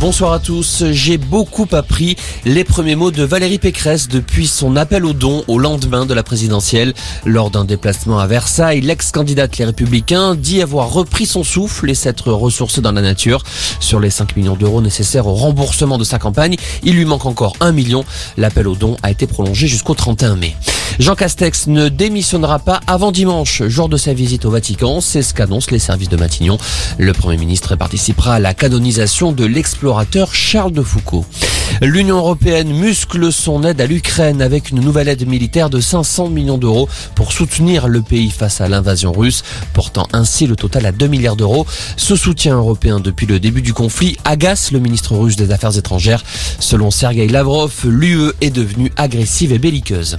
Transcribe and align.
Bonsoir 0.00 0.32
à 0.32 0.38
tous. 0.38 0.84
J'ai 0.92 1.18
beaucoup 1.18 1.68
appris 1.72 2.16
les 2.46 2.64
premiers 2.64 2.96
mots 2.96 3.10
de 3.10 3.22
Valérie 3.22 3.58
Pécresse 3.58 4.08
depuis 4.08 4.46
son 4.46 4.74
appel 4.76 5.04
au 5.04 5.12
don 5.12 5.44
au 5.46 5.58
lendemain 5.58 6.06
de 6.06 6.14
la 6.14 6.22
présidentielle. 6.22 6.94
Lors 7.26 7.50
d'un 7.50 7.66
déplacement 7.66 8.18
à 8.18 8.26
Versailles, 8.26 8.80
l'ex-candidate 8.80 9.58
Les 9.58 9.66
Républicains 9.66 10.36
dit 10.36 10.62
avoir 10.62 10.90
repris 10.90 11.26
son 11.26 11.44
souffle 11.44 11.90
et 11.90 11.94
s'être 11.94 12.32
ressourcé 12.32 12.80
dans 12.80 12.92
la 12.92 13.02
nature. 13.02 13.42
Sur 13.78 14.00
les 14.00 14.08
5 14.08 14.36
millions 14.36 14.56
d'euros 14.56 14.80
nécessaires 14.80 15.26
au 15.26 15.34
remboursement 15.34 15.98
de 15.98 16.04
sa 16.04 16.18
campagne, 16.18 16.56
il 16.82 16.96
lui 16.96 17.04
manque 17.04 17.26
encore 17.26 17.52
1 17.60 17.72
million. 17.72 18.06
L'appel 18.38 18.68
au 18.68 18.76
don 18.76 18.96
a 19.02 19.10
été 19.10 19.26
prolongé 19.26 19.66
jusqu'au 19.66 19.92
31 19.92 20.36
mai. 20.36 20.56
Jean 21.00 21.14
Castex 21.14 21.66
ne 21.66 21.88
démissionnera 21.88 22.58
pas 22.58 22.78
avant 22.86 23.10
dimanche, 23.10 23.62
jour 23.68 23.88
de 23.88 23.96
sa 23.96 24.12
visite 24.12 24.44
au 24.44 24.50
Vatican. 24.50 25.00
C'est 25.00 25.22
ce 25.22 25.32
qu'annoncent 25.32 25.70
les 25.70 25.78
services 25.78 26.10
de 26.10 26.16
Matignon. 26.18 26.58
Le 26.98 27.14
Premier 27.14 27.38
ministre 27.38 27.74
participera 27.74 28.34
à 28.34 28.38
la 28.38 28.52
canonisation 28.52 29.32
de 29.32 29.46
l'explorateur 29.46 30.34
Charles 30.34 30.72
de 30.72 30.82
Foucault. 30.82 31.24
L'Union 31.80 32.18
européenne 32.18 32.74
muscle 32.74 33.32
son 33.32 33.64
aide 33.64 33.80
à 33.80 33.86
l'Ukraine 33.86 34.42
avec 34.42 34.70
une 34.70 34.80
nouvelle 34.80 35.08
aide 35.08 35.26
militaire 35.26 35.70
de 35.70 35.80
500 35.80 36.28
millions 36.28 36.58
d'euros 36.58 36.86
pour 37.14 37.32
soutenir 37.32 37.88
le 37.88 38.02
pays 38.02 38.30
face 38.30 38.60
à 38.60 38.68
l'invasion 38.68 39.12
russe, 39.12 39.42
portant 39.72 40.06
ainsi 40.12 40.46
le 40.46 40.54
total 40.54 40.84
à 40.84 40.92
2 40.92 41.06
milliards 41.06 41.36
d'euros. 41.36 41.66
Ce 41.96 42.14
soutien 42.14 42.56
européen 42.56 43.00
depuis 43.00 43.26
le 43.26 43.40
début 43.40 43.62
du 43.62 43.72
conflit 43.72 44.18
agace 44.26 44.70
le 44.70 44.80
ministre 44.80 45.16
russe 45.16 45.36
des 45.36 45.50
Affaires 45.50 45.78
étrangères. 45.78 46.22
Selon 46.58 46.90
Sergei 46.90 47.26
Lavrov, 47.26 47.72
l'UE 47.84 48.32
est 48.42 48.50
devenue 48.50 48.92
agressive 48.98 49.54
et 49.54 49.58
belliqueuse. 49.58 50.16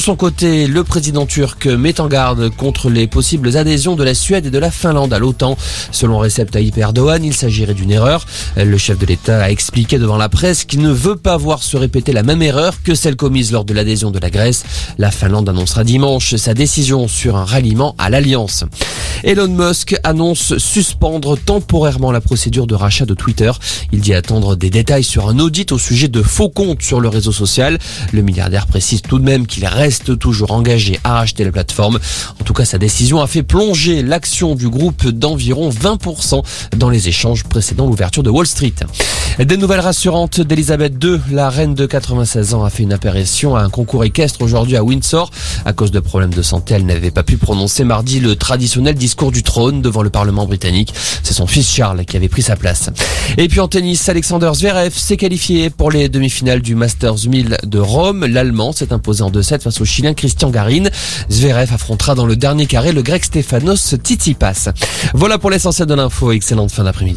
Son 0.00 0.16
côté, 0.16 0.66
le 0.66 0.82
président 0.82 1.26
turc 1.26 1.66
met 1.66 2.00
en 2.00 2.08
garde 2.08 2.48
contre 2.56 2.88
les 2.88 3.06
possibles 3.06 3.56
adhésions 3.56 3.96
de 3.96 4.02
la 4.02 4.14
Suède 4.14 4.46
et 4.46 4.50
de 4.50 4.58
la 4.58 4.70
Finlande 4.70 5.12
à 5.12 5.18
l'OTAN. 5.18 5.56
Selon 5.92 6.18
Recep 6.18 6.50
Tayyip 6.50 6.76
il 7.22 7.34
s'agirait 7.34 7.74
d'une 7.74 7.90
erreur. 7.90 8.24
Le 8.56 8.78
chef 8.78 8.98
de 8.98 9.04
l'État 9.04 9.42
a 9.42 9.50
expliqué 9.50 9.98
devant 9.98 10.16
la 10.16 10.28
presse 10.28 10.64
qu'il 10.64 10.80
ne 10.80 10.90
veut 10.90 11.16
pas 11.16 11.36
voir 11.36 11.62
se 11.62 11.76
répéter 11.76 12.12
la 12.12 12.22
même 12.22 12.40
erreur 12.40 12.82
que 12.82 12.94
celle 12.94 13.16
commise 13.16 13.52
lors 13.52 13.64
de 13.64 13.74
l'adhésion 13.74 14.10
de 14.10 14.18
la 14.18 14.30
Grèce. 14.30 14.64
La 14.96 15.10
Finlande 15.10 15.48
annoncera 15.48 15.84
dimanche 15.84 16.34
sa 16.36 16.54
décision 16.54 17.06
sur 17.06 17.36
un 17.36 17.44
ralliement 17.44 17.94
à 17.98 18.08
l'Alliance. 18.08 18.64
Elon 19.22 19.48
Musk 19.48 19.96
annonce 20.02 20.56
suspendre 20.56 21.36
temporairement 21.38 22.10
la 22.10 22.20
procédure 22.20 22.66
de 22.66 22.74
rachat 22.74 23.04
de 23.04 23.14
Twitter. 23.14 23.50
Il 23.92 24.00
dit 24.00 24.14
attendre 24.14 24.56
des 24.56 24.70
détails 24.70 25.04
sur 25.04 25.28
un 25.28 25.38
audit 25.38 25.72
au 25.72 25.78
sujet 25.78 26.08
de 26.08 26.22
faux 26.22 26.48
comptes 26.48 26.82
sur 26.82 27.00
le 27.00 27.08
réseau 27.08 27.32
social. 27.32 27.78
Le 28.12 28.22
milliardaire 28.22 28.66
précise 28.66 29.02
tout 29.02 29.18
de 29.18 29.24
même 29.24 29.46
qu'il 29.46 29.66
reste 29.66 30.18
toujours 30.18 30.52
engagé 30.52 30.98
à 31.04 31.14
racheter 31.14 31.44
la 31.44 31.52
plateforme. 31.52 31.98
En 32.40 32.44
tout 32.44 32.54
cas, 32.54 32.64
sa 32.64 32.78
décision 32.78 33.20
a 33.20 33.26
fait 33.26 33.42
plonger 33.42 34.02
l'action 34.02 34.54
du 34.54 34.68
groupe 34.68 35.06
d'environ 35.08 35.68
20% 35.70 36.42
dans 36.76 36.88
les 36.88 37.08
échanges 37.08 37.44
précédant 37.44 37.86
l'ouverture 37.86 38.22
de 38.22 38.30
Wall 38.30 38.46
Street. 38.46 38.74
Des 39.38 39.56
nouvelles 39.56 39.80
rassurantes 39.80 40.40
d'Elisabeth 40.40 41.02
II, 41.02 41.20
la 41.30 41.50
reine 41.50 41.74
de 41.74 41.86
96 41.86 42.54
ans 42.54 42.64
a 42.64 42.70
fait 42.70 42.82
une 42.82 42.92
apparition 42.92 43.56
à 43.56 43.62
un 43.62 43.70
concours 43.70 44.04
équestre 44.04 44.42
aujourd'hui 44.42 44.76
à 44.76 44.84
Windsor. 44.84 45.30
À 45.64 45.72
cause 45.72 45.90
de 45.90 46.00
problèmes 46.00 46.34
de 46.34 46.42
santé, 46.42 46.74
elle 46.74 46.86
n'avait 46.86 47.10
pas 47.10 47.22
pu 47.22 47.36
prononcer 47.36 47.84
mardi 47.84 48.20
le 48.20 48.36
traditionnel 48.36 48.96
discours 49.10 49.32
du 49.32 49.42
trône 49.42 49.82
devant 49.82 50.02
le 50.02 50.10
Parlement 50.10 50.46
britannique. 50.46 50.94
C'est 51.24 51.34
son 51.34 51.48
fils 51.48 51.68
Charles 51.68 52.04
qui 52.04 52.16
avait 52.16 52.28
pris 52.28 52.42
sa 52.42 52.54
place. 52.54 52.90
Et 53.38 53.48
puis 53.48 53.58
en 53.58 53.66
tennis, 53.66 54.08
Alexander 54.08 54.52
Zverev 54.54 54.92
s'est 54.96 55.16
qualifié 55.16 55.68
pour 55.68 55.90
les 55.90 56.08
demi-finales 56.08 56.62
du 56.62 56.76
Masters 56.76 57.26
1000 57.26 57.56
de 57.64 57.78
Rome. 57.80 58.24
L'Allemand 58.24 58.70
s'est 58.70 58.92
imposé 58.92 59.24
en 59.24 59.32
2-7 59.32 59.62
face 59.62 59.80
au 59.80 59.84
Chilien 59.84 60.14
Christian 60.14 60.50
Garin. 60.50 60.84
Zverev 61.28 61.72
affrontera 61.72 62.14
dans 62.14 62.24
le 62.24 62.36
dernier 62.36 62.66
carré 62.66 62.92
le 62.92 63.02
grec 63.02 63.24
Stefanos 63.24 63.96
Tsitsipas. 63.96 64.68
Voilà 65.12 65.38
pour 65.38 65.50
l'essentiel 65.50 65.88
de 65.88 65.94
l'info. 65.94 66.30
Excellente 66.30 66.70
fin 66.70 66.84
d'après-midi. 66.84 67.08